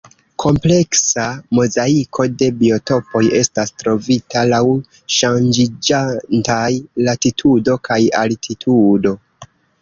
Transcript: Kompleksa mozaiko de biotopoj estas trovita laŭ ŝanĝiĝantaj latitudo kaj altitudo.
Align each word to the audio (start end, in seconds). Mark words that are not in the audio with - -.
Kompleksa 0.43 1.25
mozaiko 1.57 2.23
de 2.41 2.47
biotopoj 2.61 3.21
estas 3.39 3.73
trovita 3.83 4.43
laŭ 4.53 4.63
ŝanĝiĝantaj 5.17 6.65
latitudo 7.11 7.79
kaj 7.91 8.01
altitudo. 8.25 9.15